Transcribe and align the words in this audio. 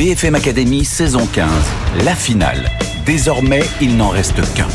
BFM 0.00 0.34
Academy 0.34 0.82
saison 0.82 1.26
15, 1.26 1.46
la 2.06 2.14
finale. 2.14 2.70
Désormais, 3.04 3.60
il 3.82 3.98
n'en 3.98 4.08
reste 4.08 4.40
qu'un. 4.54 4.66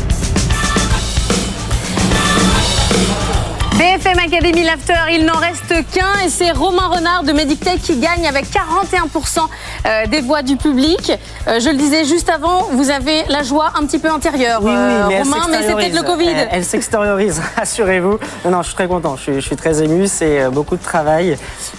BFM 3.96 4.18
Academy 4.18 4.62
L'After, 4.62 5.12
il 5.12 5.24
n'en 5.24 5.38
reste 5.38 5.72
qu'un 5.90 6.24
et 6.24 6.28
c'est 6.28 6.50
Romain 6.50 6.88
Renard 6.88 7.22
de 7.22 7.32
Medictech 7.32 7.80
qui 7.80 7.98
gagne 7.98 8.26
avec 8.26 8.44
41% 8.44 9.38
euh, 9.86 10.06
des 10.06 10.20
voix 10.20 10.42
du 10.42 10.56
public. 10.56 11.12
Euh, 11.48 11.60
je 11.60 11.70
le 11.70 11.76
disais 11.76 12.04
juste 12.04 12.28
avant, 12.28 12.64
vous 12.72 12.90
avez 12.90 13.24
la 13.28 13.42
joie 13.42 13.72
un 13.80 13.86
petit 13.86 13.98
peu 13.98 14.10
intérieure, 14.10 14.60
Oui, 14.62 14.70
oui, 14.70 14.76
euh, 14.76 15.04
mais 15.08 15.22
Romain, 15.22 15.46
mais 15.50 15.62
c'était 15.62 15.90
de 15.90 15.96
le 15.96 16.02
Covid. 16.02 16.28
Elle, 16.28 16.48
elle 16.50 16.64
s'extériorise, 16.64 17.40
rassurez-vous. 17.56 18.18
Non, 18.44 18.50
non, 18.50 18.62
je 18.62 18.66
suis 18.66 18.74
très 18.74 18.88
content, 18.88 19.16
je 19.16 19.22
suis, 19.22 19.34
je 19.36 19.40
suis 19.40 19.56
très 19.56 19.82
ému. 19.82 20.06
C'est 20.08 20.50
beaucoup 20.50 20.76
de 20.76 20.82
travail 20.82 21.38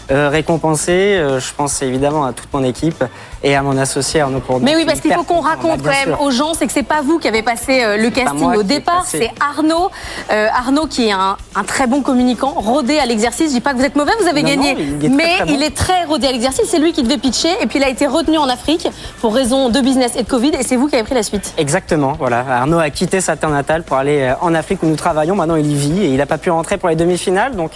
euh, 0.09 0.29
récompensé. 0.29 1.21
Je 1.37 1.53
pense 1.55 1.81
évidemment 1.83 2.25
à 2.25 2.33
toute 2.33 2.51
mon 2.51 2.63
équipe 2.63 3.03
et 3.43 3.55
à 3.55 3.61
mon 3.61 3.77
associé 3.77 4.21
Arnaud 4.21 4.39
Courdon. 4.39 4.65
Mais 4.65 4.75
oui, 4.75 4.85
parce 4.85 5.01
qu'il 5.01 5.13
faut 5.13 5.23
qu'on 5.23 5.41
raconte 5.41 5.81
bah, 5.81 5.91
quand 5.93 6.09
même 6.09 6.17
aux 6.19 6.31
gens, 6.31 6.55
c'est 6.55 6.65
que 6.65 6.73
c'est 6.73 6.81
pas 6.81 7.01
vous 7.01 7.19
qui 7.19 7.27
avez 7.27 7.43
passé 7.43 7.97
le 7.97 8.09
casting 8.09 8.55
au 8.55 8.63
départ, 8.63 9.05
c'est 9.05 9.31
Arnaud. 9.39 9.91
Euh, 10.31 10.47
Arnaud 10.53 10.87
qui 10.87 11.07
est 11.07 11.11
un, 11.11 11.37
un 11.55 11.63
très 11.63 11.87
bon 11.87 12.01
communicant, 12.07 12.53
rodé 12.55 12.97
à 12.99 13.05
l'exercice. 13.05 13.49
Je 13.49 13.55
dis 13.55 13.61
pas 13.61 13.73
que 13.73 13.77
vous 13.79 13.83
êtes 13.83 13.95
mauvais, 13.97 14.13
vous 14.21 14.27
avez 14.27 14.41
Non, 14.41 14.47
gagné, 14.49 14.73
non, 14.73 14.79
il 14.79 15.05
est 15.05 15.09
très, 15.09 15.09
mais 15.09 15.45
bon. 15.45 15.53
il 15.53 15.63
est 15.63 15.75
très 15.75 16.03
rodé 16.05 16.27
à 16.27 16.31
l'exercice. 16.31 16.63
C'est 16.69 16.79
lui 16.79 16.93
qui 16.93 17.03
devait 17.03 17.17
pitcher 17.17 17.49
et 17.61 17.67
puis 17.67 17.79
il 17.79 17.83
a 17.83 17.89
été 17.89 18.07
retenu 18.07 18.37
en 18.37 18.47
Afrique 18.47 18.87
pour 19.19 19.35
raison 19.35 19.67
de 19.69 19.79
business 19.81 20.13
et 20.15 20.23
de 20.23 20.27
Covid 20.27 20.51
et 20.57 20.63
c'est 20.63 20.77
vous 20.77 20.87
qui 20.87 20.95
avez 20.95 21.03
pris 21.03 21.15
la 21.15 21.23
suite. 21.23 21.53
Exactement, 21.57 22.13
voilà. 22.17 22.45
Arnaud 22.49 22.79
a 22.79 22.89
quitté 22.89 23.19
sa 23.19 23.35
terre 23.35 23.49
natale 23.49 23.83
pour 23.83 23.97
aller 23.97 24.21
euh, 24.21 24.33
en 24.41 24.55
Afrique 24.55 24.81
où 24.83 24.87
nous 24.87 24.95
travaillons. 24.95 25.35
Maintenant, 25.35 25.57
il 25.57 25.69
y 25.69 25.75
vit 25.75 26.01
et 26.05 26.07
il 26.07 26.17
n'a 26.17 26.25
pas 26.25 26.37
pu 26.37 26.49
rentrer 26.49 26.77
pour 26.77 26.87
les 26.89 26.95
demi-finales. 26.95 27.55
Donc, 27.55 27.71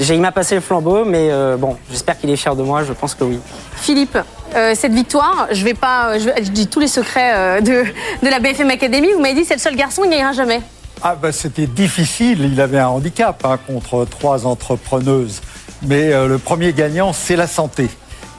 il 0.00 0.20
m'a 0.20 0.32
passé 0.32 0.54
le 0.54 0.62
flambeau, 0.62 1.04
mais 1.04 1.28
euh, 1.30 1.56
bon, 1.58 1.76
j'espère 1.90 2.18
qu'il 2.18 2.30
est 2.30 2.36
fier 2.36 2.56
de 2.56 2.62
moi. 2.62 2.82
Je 2.84 2.92
pense 2.94 3.14
que 3.14 3.24
oui. 3.24 3.38
Philippe, 3.76 4.16
euh, 4.56 4.72
cette 4.74 4.92
victoire, 4.94 5.48
je 5.52 5.62
vais 5.64 5.74
pas, 5.74 6.18
je, 6.18 6.30
je 6.38 6.50
dis 6.50 6.68
tous 6.68 6.80
les 6.80 6.88
secrets 6.88 7.32
euh, 7.34 7.60
de, 7.60 7.84
de 8.24 8.30
la 8.30 8.38
BFM 8.40 8.70
Academy. 8.70 9.12
Vous 9.12 9.20
m'avez 9.20 9.34
dit 9.34 9.44
c'est 9.44 9.54
le 9.54 9.60
seul 9.60 9.76
garçon, 9.76 10.02
il 10.04 10.10
n'y 10.10 10.16
ira 10.16 10.32
jamais. 10.32 10.60
Ah 11.02 11.16
bah, 11.20 11.32
c'était 11.32 11.66
difficile, 11.66 12.40
il 12.40 12.60
avait 12.60 12.78
un 12.78 12.88
handicap 12.88 13.44
hein, 13.44 13.58
contre 13.66 14.06
trois 14.06 14.46
entrepreneuses. 14.46 15.42
Mais 15.82 16.12
euh, 16.12 16.28
le 16.28 16.38
premier 16.38 16.72
gagnant, 16.72 17.12
c'est 17.12 17.36
la 17.36 17.46
santé. 17.46 17.88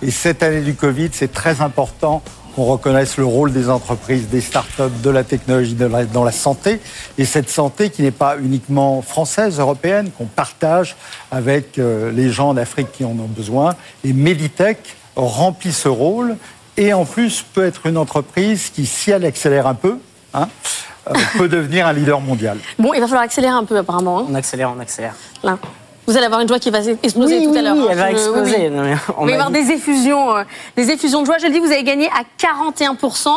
Et 0.02 0.12
cette 0.12 0.42
année 0.44 0.62
du 0.62 0.74
Covid, 0.74 1.10
c'est 1.12 1.32
très 1.32 1.62
important 1.62 2.24
qu'on 2.56 2.64
reconnaisse 2.64 3.18
le 3.18 3.26
rôle 3.26 3.52
des 3.52 3.70
entreprises, 3.70 4.30
des 4.30 4.42
startups, 4.42 5.02
de 5.04 5.10
la 5.10 5.24
technologie 5.24 5.74
de 5.74 5.88
dans 6.14 6.24
la 6.24 6.32
santé. 6.32 6.80
Et 7.18 7.26
cette 7.26 7.50
santé 7.50 7.90
qui 7.90 8.02
n'est 8.02 8.12
pas 8.12 8.38
uniquement 8.38 9.02
française, 9.02 9.60
européenne, 9.60 10.10
qu'on 10.18 10.26
partage 10.26 10.96
avec 11.32 11.78
euh, 11.78 12.12
les 12.12 12.32
gens 12.32 12.54
d'Afrique 12.54 12.92
qui 12.94 13.04
en 13.04 13.12
ont 13.12 13.30
besoin. 13.30 13.76
Et 14.04 14.14
Meditech 14.14 14.80
remplit 15.16 15.74
ce 15.74 15.90
rôle 15.90 16.38
et 16.78 16.94
en 16.94 17.06
plus 17.06 17.44
peut 17.54 17.66
être 17.66 17.86
une 17.86 17.98
entreprise 17.98 18.70
qui, 18.70 18.86
si 18.86 19.12
elle 19.12 19.26
accélère 19.26 19.68
un 19.68 19.76
peu, 19.76 19.98
hein, 20.34 20.48
peut 21.38 21.48
devenir 21.50 21.88
un 21.88 21.94
leader 21.94 22.20
mondial. 22.22 22.58
Bon, 22.80 22.94
il 22.94 23.00
va 23.00 23.08
falloir 23.08 23.24
accélérer 23.24 23.54
un 23.54 23.64
peu 23.64 23.78
apparemment. 23.78 24.20
hein. 24.20 24.26
On 24.30 24.36
accélère, 24.36 24.74
on 24.76 24.80
accélère. 24.80 25.14
Là. 25.44 25.58
Vous 26.08 26.16
allez 26.16 26.28
avoir 26.28 26.42
une 26.42 26.48
joie 26.48 26.60
qui 26.60 26.70
va 26.70 26.80
exploser 27.02 27.40
Oui, 27.40 27.46
tout 27.46 27.52
oui, 27.52 27.58
à 27.58 27.62
l'heure. 27.64 27.76
oui, 27.76 27.82
hein. 27.86 27.88
elle 27.92 27.98
va 27.98 28.12
exploser. 28.12 28.70
Non, 28.70 28.84
mais 28.84 28.94
on 29.18 29.26
Il 29.28 29.30
va 29.32 29.46
avoir 29.46 29.50
dit- 29.52 29.66
des 29.66 29.72
effusions, 29.74 30.36
euh, 30.38 30.44
des 30.78 30.92
effusions 30.92 31.22
de 31.22 31.26
joie. 31.26 31.38
Je 31.40 31.48
le 31.48 31.52
dis, 31.52 31.60
vous 31.60 31.72
avez 31.72 31.84
gagné 31.84 32.08
à 32.10 32.22
41%. 32.38 33.30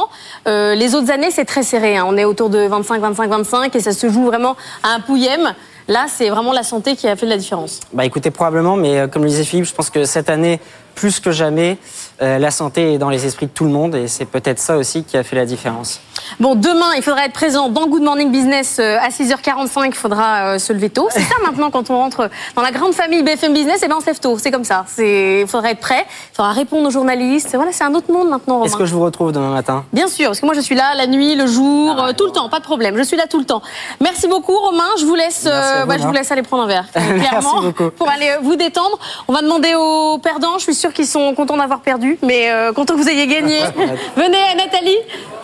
Euh, 0.46 0.74
les 0.74 0.94
autres 0.94 1.10
années, 1.10 1.30
c'est 1.30 1.46
très 1.46 1.62
serré. 1.62 1.96
hein. 1.96 2.04
On 2.06 2.18
est 2.18 2.26
autour 2.26 2.50
de 2.50 2.58
25, 2.66 3.00
25, 3.00 3.30
25 3.30 3.74
et 3.74 3.80
ça 3.80 3.92
se 3.92 4.10
joue 4.10 4.26
vraiment 4.26 4.54
à 4.82 4.88
un 4.94 5.00
pouillème. 5.00 5.54
Là, 5.88 6.04
c'est 6.08 6.28
vraiment 6.28 6.52
la 6.52 6.62
santé 6.62 6.94
qui 6.94 7.08
a 7.08 7.16
fait 7.16 7.24
de 7.24 7.30
la 7.30 7.38
différence. 7.38 7.80
Bah 7.94 8.04
écoutez, 8.04 8.30
probablement, 8.30 8.76
mais 8.76 8.98
euh, 8.98 9.06
comme 9.08 9.22
le 9.22 9.30
disait 9.30 9.44
Philippe, 9.44 9.64
je 9.64 9.72
pense 9.74 9.88
que 9.88 10.04
cette 10.04 10.28
année, 10.28 10.60
plus 10.98 11.20
que 11.20 11.30
jamais, 11.30 11.78
euh, 12.22 12.38
la 12.38 12.50
santé 12.50 12.94
est 12.94 12.98
dans 12.98 13.08
les 13.08 13.24
esprits 13.24 13.46
de 13.46 13.52
tout 13.52 13.62
le 13.64 13.70
monde 13.70 13.94
et 13.94 14.08
c'est 14.08 14.24
peut-être 14.24 14.58
ça 14.58 14.76
aussi 14.76 15.04
qui 15.04 15.16
a 15.16 15.22
fait 15.22 15.36
la 15.36 15.46
différence. 15.46 16.00
Bon, 16.40 16.56
demain, 16.56 16.90
il 16.96 17.02
faudra 17.04 17.24
être 17.24 17.32
présent 17.32 17.68
dans 17.68 17.86
Good 17.86 18.02
Morning 18.02 18.32
Business 18.32 18.78
euh, 18.80 18.98
à 19.00 19.08
6h45. 19.10 19.86
Il 19.86 19.94
faudra 19.94 20.54
euh, 20.54 20.58
se 20.58 20.72
lever 20.72 20.90
tôt. 20.90 21.06
C'est 21.12 21.20
ça 21.20 21.36
maintenant, 21.46 21.70
quand 21.70 21.88
on 21.90 21.96
rentre 21.96 22.28
dans 22.56 22.62
la 22.62 22.72
grande 22.72 22.94
famille 22.94 23.22
BFM 23.22 23.54
Business, 23.54 23.80
eh 23.84 23.88
ben, 23.88 23.94
on 23.96 24.00
se 24.00 24.06
lève 24.06 24.18
tôt. 24.18 24.36
C'est 24.38 24.50
comme 24.50 24.64
ça. 24.64 24.84
Il 24.98 25.46
faudra 25.46 25.70
être 25.70 25.78
prêt. 25.78 26.04
Il 26.32 26.36
faudra 26.36 26.50
répondre 26.50 26.88
aux 26.88 26.90
journalistes. 26.90 27.54
Voilà, 27.54 27.70
c'est 27.70 27.84
un 27.84 27.94
autre 27.94 28.12
monde 28.12 28.28
maintenant. 28.28 28.64
Est-ce 28.64 28.76
que 28.76 28.84
je 28.84 28.94
vous 28.94 29.04
retrouve 29.04 29.30
demain 29.30 29.50
matin? 29.50 29.84
Bien 29.92 30.08
sûr, 30.08 30.26
parce 30.26 30.40
que 30.40 30.46
moi 30.46 30.56
je 30.56 30.60
suis 30.60 30.74
là 30.74 30.96
la 30.96 31.06
nuit, 31.06 31.36
le 31.36 31.46
jour, 31.46 31.96
Ah, 31.96 32.12
tout 32.12 32.26
le 32.26 32.32
temps, 32.32 32.48
pas 32.48 32.58
de 32.58 32.64
problème. 32.64 32.96
Je 32.96 33.02
suis 33.04 33.16
là 33.16 33.26
tout 33.30 33.38
le 33.38 33.44
temps. 33.46 33.62
Merci 34.00 34.26
beaucoup 34.26 34.56
Romain, 34.56 34.88
je 34.98 35.04
vous 35.04 35.14
laisse, 35.14 35.44
Merci 35.44 35.80
vous, 35.82 35.86
bah, 35.86 35.94
je 35.98 36.06
vous 36.06 36.12
laisse 36.12 36.32
aller 36.32 36.42
prendre 36.42 36.64
un 36.64 36.66
verre, 36.66 36.86
Merci 36.94 37.28
clairement, 37.28 37.62
beaucoup. 37.62 37.90
pour 37.90 38.08
aller 38.08 38.32
vous 38.42 38.56
détendre. 38.56 38.98
On 39.28 39.32
va 39.32 39.42
demander 39.42 39.74
aux 39.76 40.18
perdants. 40.18 40.58
Je 40.58 40.64
suis 40.64 40.74
sûre 40.74 40.87
qu'ils 40.92 41.06
sont 41.06 41.34
contents 41.34 41.56
d'avoir 41.56 41.80
perdu, 41.80 42.18
mais 42.22 42.50
euh, 42.50 42.72
contents 42.72 42.94
que 42.94 43.00
vous 43.00 43.08
ayez 43.08 43.26
gagné. 43.26 43.60
venez, 44.16 44.36
euh, 44.36 44.56
Nathalie, 44.56 44.96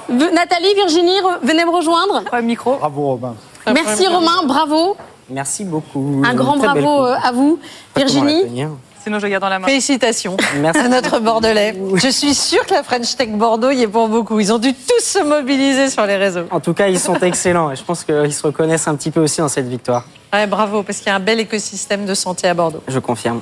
V- 0.08 0.30
Nathalie, 0.34 0.74
Virginie, 0.74 1.18
re- 1.20 1.38
venez 1.42 1.64
me 1.64 1.70
rejoindre. 1.70 2.22
micro. 2.42 2.76
Bravo 2.76 3.02
Robin. 3.08 3.34
Merci 3.72 4.06
Romain, 4.06 4.42
bravo, 4.46 4.96
Merci 5.30 5.64
beaucoup. 5.64 6.22
un 6.24 6.34
grand 6.34 6.56
bravo 6.58 7.06
euh, 7.06 7.14
à 7.22 7.32
vous, 7.32 7.58
Virginie. 7.96 8.66
Sinon, 9.02 9.18
je 9.18 9.26
garde 9.26 9.42
dans 9.42 9.50
la 9.50 9.58
main. 9.58 9.66
Félicitations 9.66 10.34
Merci. 10.60 10.80
à 10.80 10.88
notre 10.88 11.18
Bordelais. 11.20 11.74
Je 11.96 12.08
suis 12.08 12.34
sûre 12.34 12.64
que 12.64 12.72
la 12.72 12.82
French 12.82 13.14
Tech 13.16 13.28
Bordeaux 13.32 13.70
y 13.70 13.82
est 13.82 13.86
pour 13.86 14.08
beaucoup. 14.08 14.40
Ils 14.40 14.50
ont 14.50 14.56
dû 14.58 14.72
tous 14.72 15.04
se 15.04 15.22
mobiliser 15.22 15.90
sur 15.90 16.06
les 16.06 16.16
réseaux. 16.16 16.44
En 16.50 16.58
tout 16.60 16.72
cas, 16.72 16.88
ils 16.88 16.98
sont 16.98 17.14
excellents 17.20 17.70
et 17.70 17.76
je 17.76 17.82
pense 17.84 18.02
qu'ils 18.02 18.32
se 18.32 18.42
reconnaissent 18.46 18.88
un 18.88 18.94
petit 18.94 19.10
peu 19.10 19.20
aussi 19.20 19.42
dans 19.42 19.48
cette 19.48 19.68
victoire. 19.68 20.04
Ouais, 20.32 20.46
bravo, 20.46 20.82
parce 20.82 20.98
qu'il 20.98 21.08
y 21.08 21.10
a 21.10 21.16
un 21.16 21.20
bel 21.20 21.38
écosystème 21.38 22.06
de 22.06 22.14
santé 22.14 22.48
à 22.48 22.54
Bordeaux. 22.54 22.82
Je 22.88 22.98
confirme. 22.98 23.40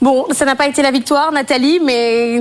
Bon, 0.00 0.26
ça 0.30 0.44
n'a 0.44 0.54
pas 0.54 0.66
été 0.66 0.82
la 0.82 0.90
victoire, 0.90 1.32
Nathalie, 1.32 1.80
mais 1.84 2.40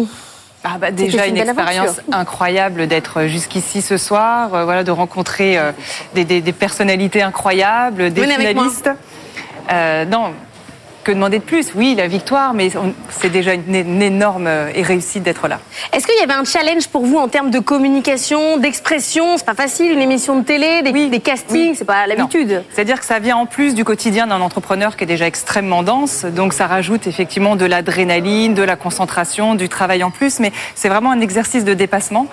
Ah 0.64 0.78
bah 0.80 0.92
déjà 0.92 1.26
une 1.28 1.38
expérience 1.38 2.02
incroyable 2.12 2.88
d'être 2.88 3.24
jusqu'ici 3.26 3.82
ce 3.82 3.98
soir, 3.98 4.54
euh, 4.54 4.64
voilà, 4.64 4.84
de 4.84 4.92
rencontrer 4.92 5.58
euh, 5.58 5.72
des, 6.14 6.24
des- 6.26 6.42
des 6.42 6.54
personnalités 6.54 7.22
incroyables, 7.24 8.12
des 8.14 8.22
Venez 8.22 8.36
finalistes. 8.36 8.90
Euh, 9.72 10.06
non, 10.06 10.34
que 11.08 11.14
demander 11.14 11.40
de 11.40 11.44
plus 11.44 11.72
Oui, 11.74 11.96
la 11.96 12.08
victoire, 12.08 12.54
mais 12.54 12.70
c'est 13.10 13.30
déjà 13.30 13.54
une, 13.54 13.74
une 13.74 14.02
énorme 14.02 14.46
euh, 14.48 14.70
réussite 14.76 15.24
d'être 15.24 15.48
là. 15.48 15.60
Est-ce 15.94 16.06
qu'il 16.06 16.20
y 16.20 16.22
avait 16.24 16.34
un 16.34 16.44
challenge 16.44 16.90
pour 16.90 17.06
vous 17.06 17.16
en 17.18 17.30
termes 17.30 17.50
de 17.50 17.60
communication, 17.60 18.58
d'expression? 18.58 19.38
C'est 19.38 19.46
pas 19.46 19.54
facile, 19.56 19.94
une 19.94 20.02
émission 20.02 20.38
de 20.38 20.44
télé, 20.44 20.82
des, 20.82 21.08
des 21.08 21.20
castings, 21.22 21.70
Oui. 21.70 21.76
c'est 21.78 21.86
pas 21.86 22.08
l'habitude. 22.08 22.62
C'est-à-dire 22.74 23.00
que 23.00 23.06
ça 23.06 23.20
vient 23.20 23.38
en 23.38 23.46
plus 23.46 23.74
du 23.74 23.86
quotidien 23.86 24.28
d'un 24.28 24.42
entrepreneur 24.42 24.98
qui 24.98 25.06
est 25.06 25.08
déjà 25.08 25.28
extrêmement 25.28 25.82
dense, 25.82 26.26
donc 26.26 26.52
ça 26.52 26.68
rajoute 26.68 27.08
effectivement 27.08 27.56
de 27.56 27.64
l'adrénaline, 27.66 28.54
de 28.54 28.64
la 28.64 28.76
concentration, 28.76 29.56
du 29.56 29.70
travail 29.70 30.04
en 30.04 30.12
plus, 30.12 30.42
mais 30.42 30.52
c'est 30.76 30.90
vraiment 30.90 31.12
un 31.12 31.22
exercice 31.22 31.64
de 31.64 31.74
dépassement. 31.74 32.28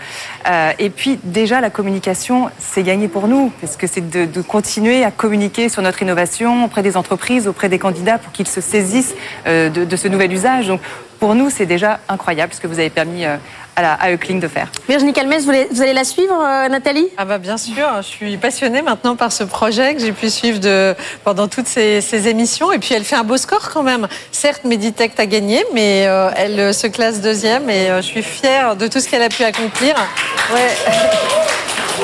Euh, 0.50 0.72
et 0.80 0.90
puis 0.90 1.20
déjà 1.22 1.60
la 1.60 1.70
communication, 1.70 2.50
c'est 2.58 2.82
gagné 2.82 3.06
pour 3.06 3.28
nous, 3.28 3.52
parce 3.60 3.76
que 3.76 3.86
c'est 3.86 4.10
de, 4.10 4.24
de 4.24 4.42
continuer 4.42 5.04
à 5.04 5.12
communiquer 5.12 5.68
sur 5.68 5.80
notre 5.80 6.02
innovation 6.02 6.64
auprès 6.64 6.82
des 6.82 6.96
entreprises, 6.96 7.46
auprès 7.46 7.68
des 7.68 7.78
candidats, 7.78 8.18
pour 8.18 8.32
qu'ils 8.32 8.48
se 8.48 8.63
saisissent 8.64 9.14
euh, 9.46 9.68
de, 9.70 9.84
de 9.84 9.96
ce 9.96 10.08
nouvel 10.08 10.32
usage. 10.32 10.66
Donc 10.68 10.80
pour 11.20 11.34
nous, 11.34 11.48
c'est 11.50 11.66
déjà 11.66 12.00
incroyable 12.08 12.52
ce 12.52 12.60
que 12.60 12.66
vous 12.66 12.78
avez 12.78 12.90
permis 12.90 13.24
euh, 13.24 13.36
à, 13.76 13.82
la, 13.82 13.92
à 13.94 14.10
Euclink 14.12 14.42
de 14.42 14.48
faire. 14.48 14.68
Virginie 14.88 15.12
Calmès, 15.12 15.44
vous 15.44 15.50
allez, 15.50 15.68
vous 15.70 15.80
allez 15.80 15.92
la 15.92 16.04
suivre, 16.04 16.34
euh, 16.34 16.68
Nathalie? 16.68 17.08
Ah 17.16 17.24
bah 17.24 17.38
bien 17.38 17.56
sûr, 17.56 17.86
je 17.98 18.06
suis 18.06 18.36
passionnée 18.36 18.82
maintenant 18.82 19.16
par 19.16 19.32
ce 19.32 19.44
projet 19.44 19.94
que 19.94 20.00
j'ai 20.00 20.12
pu 20.12 20.28
suivre 20.28 20.58
de, 20.60 20.94
pendant 21.24 21.48
toutes 21.48 21.66
ces, 21.66 22.00
ces 22.00 22.28
émissions. 22.28 22.72
Et 22.72 22.78
puis 22.78 22.94
elle 22.94 23.04
fait 23.04 23.16
un 23.16 23.24
beau 23.24 23.36
score 23.36 23.70
quand 23.72 23.82
même. 23.82 24.06
Certes, 24.32 24.64
Meditech 24.64 25.12
a 25.18 25.26
gagné, 25.26 25.64
mais 25.72 26.04
euh, 26.06 26.30
elle 26.36 26.74
se 26.74 26.88
classe 26.88 27.20
deuxième 27.20 27.70
et 27.70 27.88
euh, 27.90 27.96
je 28.02 28.06
suis 28.06 28.22
fière 28.22 28.76
de 28.76 28.86
tout 28.86 29.00
ce 29.00 29.08
qu'elle 29.08 29.22
a 29.22 29.28
pu 29.28 29.44
accomplir. 29.44 29.94
Ouais. 30.52 30.68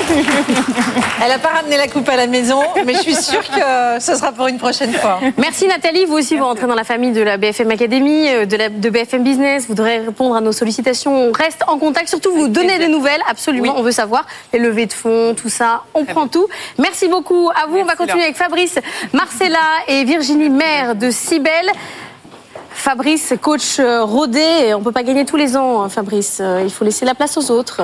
Elle 1.23 1.29
n'a 1.29 1.39
pas 1.39 1.49
ramené 1.49 1.77
la 1.77 1.87
coupe 1.87 2.07
à 2.09 2.15
la 2.15 2.27
maison, 2.27 2.61
mais 2.85 2.93
je 2.95 2.99
suis 2.99 3.15
sûre 3.15 3.43
que 3.43 3.99
ce 3.99 4.15
sera 4.15 4.31
pour 4.31 4.47
une 4.47 4.57
prochaine 4.57 4.93
fois. 4.93 5.19
Merci 5.37 5.67
Nathalie, 5.67 6.05
vous 6.05 6.15
aussi 6.17 6.35
vous 6.35 6.43
rentrez 6.43 6.67
dans 6.67 6.75
la 6.75 6.83
famille 6.83 7.11
de 7.11 7.21
la 7.21 7.37
BFM 7.37 7.69
Academy, 7.71 8.27
euh, 8.29 8.45
de, 8.45 8.55
la, 8.57 8.69
de 8.69 8.89
BFM 8.89 9.23
Business, 9.23 9.65
vous 9.67 9.73
devrez 9.75 9.99
répondre 9.99 10.35
à 10.35 10.41
nos 10.41 10.51
sollicitations, 10.51 11.29
on 11.29 11.31
reste 11.31 11.63
en 11.67 11.77
contact, 11.77 12.09
surtout 12.09 12.31
vous 12.33 12.47
donnez 12.47 12.77
des 12.79 12.87
nouvelles, 12.87 13.21
absolument, 13.29 13.73
Oui. 13.73 13.77
on 13.77 13.83
veut 13.83 13.91
savoir, 13.91 14.25
les 14.53 14.59
levées 14.59 14.85
de 14.87 14.93
fonds, 14.93 15.35
tout 15.35 15.49
ça, 15.49 15.83
on 15.93 16.05
prend 16.05 16.27
tout. 16.27 16.47
Merci 16.77 17.07
beaucoup 17.07 17.49
à 17.51 17.67
vous, 17.67 17.77
on 17.77 17.85
va 17.85 17.95
continuer 17.95 18.23
avec 18.23 18.35
Fabrice, 18.35 18.79
Marcella 19.13 19.57
et 19.87 20.03
Virginie 20.03 20.49
Maire 20.49 20.95
de 20.95 21.11
Cybelle. 21.11 21.71
Fabrice, 22.73 23.33
coach 23.41 23.79
euh, 23.79 24.03
rodé, 24.03 24.73
on 24.73 24.81
peut 24.81 24.91
pas 24.93 25.03
gagner 25.03 25.25
tous 25.25 25.35
les 25.35 25.55
ans, 25.57 25.83
hein, 25.83 25.89
Fabrice. 25.89 26.39
Euh, 26.41 26.61
Il 26.63 26.71
faut 26.71 26.85
laisser 26.85 27.05
la 27.05 27.13
place 27.13 27.37
aux 27.37 27.51
autres. 27.51 27.81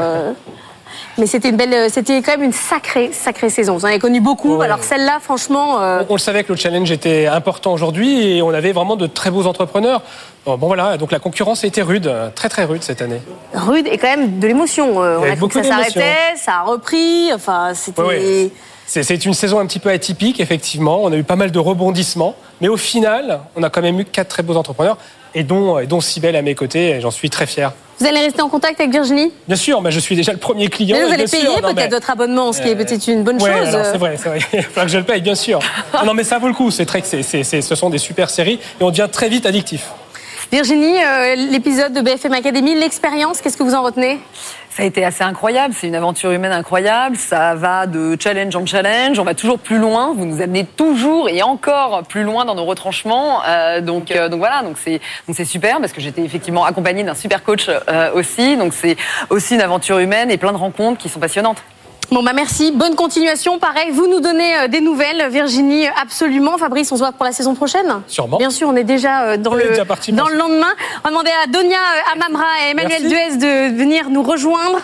Mais 1.18 1.25
c'était 1.25 1.50
une 1.50 1.58
belle, 1.58 1.74
euh, 1.74 1.90
c'était 1.92 2.22
quand 2.22 2.34
même 2.34 2.44
une 2.44 2.54
sacrée, 2.54 3.12
sacrée 3.12 3.50
saison. 3.50 3.75
Vous 3.75 3.86
en 3.86 3.88
avez 3.88 4.00
connu 4.00 4.22
beaucoup. 4.22 4.58
Ouais. 4.58 4.66
Alors 4.66 4.84
celle-là, 4.84 5.19
franchement, 5.22 5.81
euh, 5.81 6.04
On 6.10 6.14
le 6.14 6.19
savait 6.19 6.44
que 6.44 6.54
le 6.54 6.58
challenge 6.58 6.92
était 6.92 7.25
important 7.25 7.74
aujourd'hui 7.74 8.28
et 8.28 8.42
on 8.42 8.50
avait 8.50 8.72
vraiment 8.72 8.96
de 8.96 9.08
très 9.08 9.31
beaux 9.31 9.48
entrepreneurs. 9.48 10.02
Bon, 10.46 10.58
bon, 10.58 10.68
voilà, 10.68 10.98
donc 10.98 11.12
la 11.12 11.19
concurrence 11.19 11.64
a 11.64 11.68
été 11.68 11.81
rude, 11.81 12.12
très 12.36 12.50
très 12.50 12.66
rude 12.66 12.84
cette 12.84 13.02
année. 13.02 13.22
rude 13.54 13.88
et 13.88 13.98
quand 13.98 14.08
même 14.08 14.40
de 14.40 14.48
l'émotion. 14.48 15.04
Euh, 15.04 15.18
on 15.19 15.24
a 15.24 15.36
cru 15.36 15.48
que 15.48 15.56
ça 15.56 15.64
s'arrêtait, 15.64 16.36
ça 16.36 16.58
a 16.58 16.62
repris. 16.64 17.34
Enfin, 17.34 17.72
c'était. 17.74 18.02
Ouais, 18.02 18.08
ouais. 18.08 18.52
C'est 18.86 19.25
une 19.25 19.34
saison 19.34 19.60
un 19.60 19.66
petit 19.66 19.80
peu 19.80 19.90
atypique, 19.90 20.40
effectivement. 20.40 21.02
On 21.04 21.12
a 21.12 21.18
eu 21.18 21.24
pas 21.24 21.36
mal 21.36 21.52
de 21.52 21.60
rebondissements. 21.60 22.36
Mais 22.62 22.69
au 22.69 22.78
final, 22.78 23.42
on 23.56 23.64
a 23.64 23.69
quand 23.69 23.81
même 23.81 24.00
eu 24.00 24.06
quatre 24.06 24.30
très 24.30 24.44
beaux 24.44 24.56
entrepreneurs, 24.56 24.98
et 25.35 25.44
dont, 25.44 25.79
et 25.79 25.85
dont 25.88 26.01
Cybèle 26.01 26.35
à 26.35 26.41
mes 26.41 26.56
côtés, 26.56 27.00
j'en 27.01 27.12
suis 27.12 27.29
très 27.29 27.45
fier. 27.45 27.71
Vous 28.00 28.06
allez 28.06 28.19
rester 28.19 28.41
en 28.44 28.50
contact 28.50 28.79
avec 28.79 28.91
Virginie? 28.91 29.31
Bien 29.47 29.56
sûr, 29.57 29.81
mais 29.81 29.89
je 29.91 30.00
suis 30.00 30.15
déjà 30.15 30.31
le 30.31 30.38
premier 30.38 30.68
client. 30.68 30.97
Mais 31.00 31.06
Vous 31.07 31.13
allez 31.13 31.25
payer 31.25 31.45
peut-être 31.62 31.74
mais- 31.75 31.88
votre 31.88 32.09
abonnement, 32.12 32.53
ce 32.53 32.62
qui 32.62 32.68
est 32.69 32.74
Euh, 32.74 32.75
peut-être 32.83 33.07
une 33.07 33.24
bonne 33.24 33.41
Ouais, 33.41 33.51
chose. 33.57 33.74
alors, 33.74 33.85
c'est 33.91 33.97
vrai, 33.97 34.18
c'est 34.21 34.29
vrai. 34.29 34.39
Il 34.53 34.62
faudra 34.63 34.85
que 34.85 34.91
je 34.91 34.97
le 35.00 35.03
paye, 35.03 35.21
bien 35.21 35.33
sûr. 35.35 35.59
Non, 36.06 36.13
mais 36.13 36.24
ça 36.24 36.38
vaut 36.38 36.47
le 36.47 36.53
coup. 36.53 36.69
C'est 36.69 36.85
très, 36.85 37.01
ce 37.01 37.75
sont 37.75 37.89
des 37.89 37.97
super 37.97 38.29
séries 38.29 38.59
et 38.79 38.83
on 38.83 38.89
devient 38.91 39.07
très 39.12 39.29
vite 39.29 39.45
addictif. 39.47 39.88
Virginie, 40.51 41.03
euh, 41.03 41.35
l'épisode 41.35 41.91
de 41.94 42.01
BFM 42.01 42.33
Academy, 42.33 42.75
l'expérience, 42.75 43.41
qu'est-ce 43.41 43.57
que 43.57 43.63
vous 43.63 43.73
en 43.73 43.81
retenez? 43.83 44.19
Ça 44.77 44.83
a 44.83 44.85
été 44.85 45.03
assez 45.03 45.24
incroyable, 45.24 45.74
c'est 45.75 45.88
une 45.88 45.95
aventure 45.95 46.29
humaine 46.29 46.51
incroyable, 46.51 47.15
ça 47.15 47.56
va 47.56 47.88
de 47.88 48.15
challenge 48.19 48.56
en 48.56 48.63
challenge, 48.63 49.18
on 49.18 49.24
va 49.24 49.33
toujours 49.33 49.57
plus 49.57 49.79
loin, 49.79 50.13
vous 50.15 50.25
nous 50.25 50.39
amenez 50.39 50.65
toujours 50.65 51.29
et 51.29 51.41
encore 51.41 52.03
plus 52.03 52.21
loin 52.21 52.45
dans 52.45 52.53
nos 52.53 52.63
retranchements, 52.63 53.41
Euh, 53.47 53.81
donc, 53.81 54.12
euh, 54.12 54.29
donc 54.29 54.38
voilà, 54.38 54.62
donc 54.62 54.77
c'est 54.77 55.01
donc 55.27 55.35
c'est 55.35 55.45
super 55.45 55.79
parce 55.79 55.94
que 55.94 56.00
j'étais 56.00 56.21
effectivement 56.21 56.63
accompagnée 56.63 57.03
d'un 57.03 57.15
super 57.15 57.41
coach 57.44 57.69
euh, 57.69 58.12
aussi, 58.13 58.56
donc 58.56 58.71
c'est 58.71 58.97
aussi 59.31 59.56
une 59.56 59.62
aventure 59.62 59.97
humaine 59.97 60.29
et 60.29 60.38
plein 60.38 60.51
de 60.51 60.57
rencontres 60.57 61.00
qui 61.00 61.09
sont 61.09 61.19
passionnantes. 61.19 61.63
Bon 62.09 62.24
bah 62.24 62.31
merci, 62.33 62.71
bonne 62.71 62.95
continuation. 62.95 63.59
Pareil, 63.59 63.92
vous 63.92 64.07
nous 64.07 64.21
donnez 64.21 64.57
euh, 64.59 64.68
des 64.69 64.80
nouvelles, 64.80 65.27
Virginie, 65.30 65.88
absolument. 66.01 66.57
Fabrice, 66.57 66.89
on 66.94 66.95
se 66.95 67.01
voit 67.01 67.12
pour 67.12 67.25
la 67.25 67.33
saison 67.33 67.54
prochaine? 67.54 68.01
Sûrement. 68.07 68.38
Bien 68.38 68.50
sûr, 68.50 68.69
on 68.69 68.75
est 68.77 68.86
déjà 68.86 69.24
euh, 69.24 69.38
dans 69.38 69.51
On 69.51 69.56
le 69.56 69.68
déjà 69.69 69.83
parti, 69.83 70.13
dans 70.13 70.24
moi. 70.24 70.31
le 70.31 70.38
lendemain. 70.38 70.74
On 71.04 71.04
va 71.04 71.09
demander 71.09 71.31
à 71.44 71.48
Donia 71.48 71.75
euh, 71.77 72.13
Amamra 72.13 72.45
et 72.65 72.71
Emmanuel 72.71 73.01
Merci. 73.04 73.07
Duez 73.09 73.38
de 73.71 73.77
venir 73.77 74.09
nous 74.09 74.24
rejoindre. 74.24 74.80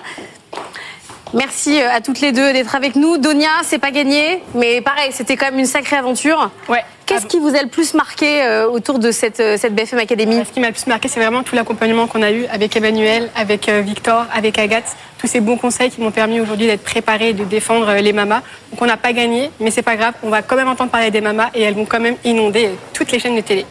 Merci 1.34 1.81
à 1.81 2.02
toutes 2.02 2.20
les 2.20 2.34
deux 2.34 2.52
d'être 2.52 2.75
avec 2.75 2.98
nous. 2.98 3.18
Donia, 3.18 3.50
c'est 3.64 3.80
pas 3.80 3.92
gagné, 3.92 4.44
mais 4.54 4.81
pareil, 4.81 5.12
c'était 5.14 5.38
quand 5.38 5.46
même 5.46 5.60
une 5.60 5.66
sacrée 5.66 5.96
aventure. 5.96 6.52
Ouais. 6.68 6.84
Qu'est-ce 7.06 7.26
qui 7.26 7.40
vous 7.40 7.56
a 7.56 7.62
le 7.62 7.70
plus 7.70 7.94
marqué 7.94 8.44
euh, 8.44 8.68
autour 8.68 9.00
de 9.00 9.12
cette, 9.12 9.40
euh, 9.40 9.58
cette 9.58 9.76
BFM 9.76 10.00
Academy 10.00 10.44
Ce 10.46 10.52
qui 10.52 10.60
m'a 10.60 10.68
le 10.68 10.74
plus 10.74 10.88
marqué, 10.88 11.08
c'est 11.08 11.20
vraiment 11.20 11.44
tout 11.44 11.56
l'accompagnement 11.56 12.08
qu'on 12.08 12.22
a 12.22 12.32
eu 12.32 12.46
avec 12.46 12.76
Emmanuel, 12.76 13.30
avec 13.36 13.68
euh, 13.70 13.82
Victor, 13.82 14.26
avec 14.34 14.58
Agathe. 14.58 14.96
Tous 15.18 15.28
ces 15.28 15.40
bons 15.40 15.58
conseils 15.58 15.90
qui 15.90 16.02
m'ont 16.02 16.12
permis 16.12 16.40
aujourd'hui 16.40 16.68
d'être 16.68 16.84
préparée 16.84 17.30
et 17.30 17.34
de 17.34 17.44
défendre 17.44 17.90
euh, 17.90 18.00
les 18.00 18.14
mamas. 18.14 18.42
Donc 18.72 18.82
on 18.82 18.86
n'a 18.86 18.98
pas 18.98 19.14
gagné, 19.14 19.52
mais 19.60 19.72
c'est 19.72 19.82
pas 19.82 19.96
grave. 19.96 20.14
On 20.24 20.30
va 20.30 20.42
quand 20.42 20.56
même 20.56 20.68
entendre 20.68 20.92
parler 20.92 21.12
des 21.12 21.22
mamas 21.22 21.50
et 21.54 21.62
elles 21.62 21.76
vont 21.76 21.86
quand 21.86 22.00
même 22.00 22.16
inonder 22.24 22.68
euh, 22.68 22.76
toutes 22.94 23.12
les 23.12 23.20
chaînes 23.20 23.36
de 23.36 23.42
télé. 23.42 23.66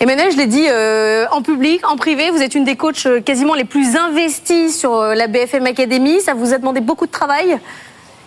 Emmanuel, 0.00 0.32
je 0.32 0.36
l'ai 0.36 0.46
dit 0.46 0.66
euh, 0.68 1.26
en 1.30 1.40
public, 1.42 1.88
en 1.88 1.96
privé, 1.96 2.30
vous 2.30 2.42
êtes 2.42 2.54
une 2.54 2.64
des 2.64 2.76
coachs 2.76 3.06
euh, 3.06 3.20
quasiment 3.20 3.54
les 3.54 3.64
plus 3.64 3.96
investies 3.96 4.70
sur 4.70 4.94
euh, 4.94 5.14
la 5.14 5.28
BFM 5.28 5.66
Academy. 5.66 6.20
Ça 6.20 6.34
vous 6.34 6.52
a 6.52 6.58
demandé 6.58 6.80
beaucoup 6.80 7.06
de 7.06 7.12
travail 7.12 7.58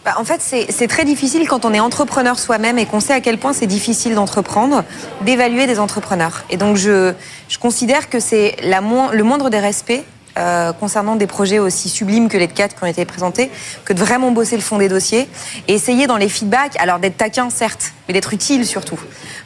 Bah, 0.08 0.16
en 0.16 0.24
fait, 0.24 0.40
c'est 0.40 0.88
très 0.88 1.04
difficile 1.04 1.50
quand 1.50 1.66
on 1.66 1.74
est 1.74 1.82
entrepreneur 1.82 2.40
soi-même 2.40 2.80
et 2.80 2.86
qu'on 2.86 3.02
sait 3.02 3.12
à 3.12 3.20
quel 3.20 3.38
point 3.38 3.52
c'est 3.52 3.68
difficile 3.68 4.16
d'entreprendre, 4.16 4.86
d'évaluer 5.24 5.68
des 5.68 5.80
entrepreneurs. 5.80 6.46
Et 6.50 6.56
donc, 6.56 6.78
je, 6.78 7.12
considère 7.60 8.10
que 8.10 8.22
c'est 8.22 8.56
le 8.64 9.24
moindre 9.24 9.50
des 9.50 9.60
respects 9.60 10.06
euh, 10.38 10.72
concernant 10.72 11.18
des 11.18 11.28
projets 11.28 11.60
aussi 11.60 11.90
sublimes 11.90 12.30
que 12.30 12.38
les 12.38 12.48
quatre 12.48 12.74
qui 12.78 12.84
ont 12.86 12.88
été 12.88 13.04
présentés, 13.04 13.52
que 13.84 13.92
de 13.92 14.00
vraiment 14.00 14.32
bosser 14.32 14.56
le 14.56 14.62
fond 14.62 14.78
des 14.78 14.88
dossiers 14.88 15.28
et 15.68 15.74
essayer 15.74 16.08
dans 16.08 16.16
les 16.16 16.30
feedbacks, 16.30 16.80
alors 16.80 17.00
d'être 17.00 17.18
taquin 17.18 17.50
certes, 17.50 17.92
mais 18.08 18.14
d'être 18.14 18.34
utile 18.34 18.66
surtout, 18.66 19.00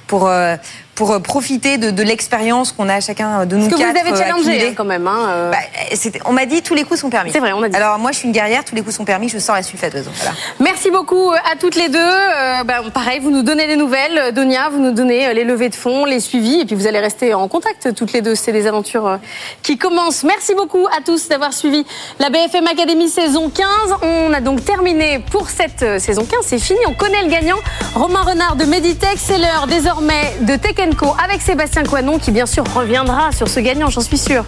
pour, 0.05 0.27
euh, 0.27 0.57
pour 1.01 1.13
euh, 1.13 1.19
profiter 1.19 1.79
de, 1.79 1.89
de 1.89 2.03
l'expérience 2.03 2.71
qu'on 2.71 2.87
a 2.87 2.99
chacun 2.99 3.47
de 3.47 3.55
nous 3.55 3.67
Parce 3.69 3.81
que 3.81 3.87
vous 3.91 3.97
avez 3.99 4.11
euh, 4.13 4.15
challengé 4.15 4.67
hein, 4.67 4.73
quand 4.77 4.85
même. 4.85 5.07
hein, 5.07 5.29
euh. 5.29 5.51
Bah, 5.51 5.57
on 6.25 6.31
m'a 6.31 6.45
dit 6.45 6.61
tous 6.61 6.75
les 6.75 6.83
coups 6.83 6.99
sont 6.99 7.09
permis. 7.09 7.31
C'est 7.31 7.39
vrai, 7.39 7.53
on 7.53 7.63
a 7.63 7.69
dit. 7.69 7.75
Alors 7.75 7.97
moi, 7.97 8.11
je 8.11 8.17
suis 8.17 8.27
une 8.27 8.33
guerrière, 8.33 8.63
tous 8.63 8.75
les 8.75 8.83
coups 8.83 8.95
sont 8.95 9.03
permis, 9.03 9.27
je 9.27 9.39
sors 9.39 9.55
la 9.55 9.63
sulfateuse. 9.63 10.07
Voilà. 10.15 10.35
Merci 10.59 10.91
beaucoup 10.91 11.31
à 11.31 11.55
toutes 11.59 11.75
les 11.75 11.89
deux. 11.89 11.97
Euh, 11.97 12.63
bah, 12.65 12.81
pareil, 12.93 13.19
vous 13.19 13.31
nous 13.31 13.41
donnez 13.41 13.65
des 13.65 13.77
nouvelles. 13.77 14.31
Donia, 14.35 14.69
vous 14.69 14.77
nous 14.77 14.91
donnez 14.91 15.33
les 15.33 15.43
levées 15.43 15.69
de 15.69 15.75
fonds, 15.75 16.05
les 16.05 16.19
suivis, 16.19 16.59
et 16.59 16.65
puis 16.65 16.75
vous 16.75 16.85
allez 16.85 16.99
rester 16.99 17.33
en 17.33 17.47
contact 17.47 17.95
toutes 17.95 18.13
les 18.13 18.21
deux. 18.21 18.35
C'est 18.35 18.51
des 18.51 18.67
aventures 18.67 19.17
qui 19.63 19.79
commencent. 19.79 20.23
Merci 20.23 20.53
beaucoup 20.53 20.85
à 20.95 21.01
tous 21.03 21.29
d'avoir 21.29 21.53
suivi 21.53 21.83
la 22.19 22.29
BFM 22.29 22.67
Academy 22.67 23.09
saison 23.09 23.49
15. 23.49 23.65
On 24.03 24.33
a 24.33 24.39
donc 24.39 24.63
terminé 24.63 25.17
pour 25.31 25.49
cette 25.49 25.99
saison 25.99 26.25
15. 26.25 26.41
C'est 26.45 26.59
fini, 26.59 26.79
on 26.87 26.93
connaît 26.93 27.23
le 27.23 27.29
gagnant. 27.29 27.57
Romain 27.95 28.21
Renard 28.21 28.55
de 28.55 28.65
Meditech. 28.65 29.17
C'est 29.17 29.39
l'heure 29.39 29.65
désormais 29.67 30.35
de 30.41 30.55
Tech 30.57 30.77
Avec 31.23 31.41
Sébastien 31.41 31.83
Coinon 31.83 32.19
qui 32.19 32.31
bien 32.31 32.45
sûr 32.45 32.63
reviendra 32.73 33.31
sur 33.31 33.47
ce 33.47 33.59
gagnant, 33.59 33.89
j'en 33.89 34.01
suis 34.01 34.17
sûre. 34.17 34.43